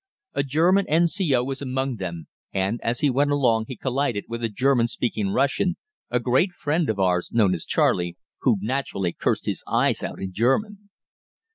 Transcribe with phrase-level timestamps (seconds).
[0.33, 1.43] A German N.C.O.
[1.43, 5.77] was among them, and as he went along he collided with a German speaking Russian,
[6.09, 10.33] a great friend of ours known as Charley, who naturally cursed his eyes out in
[10.33, 10.89] German.